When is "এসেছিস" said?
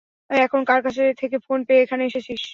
2.05-2.41